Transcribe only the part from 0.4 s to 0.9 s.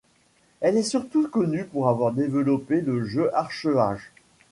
Elle est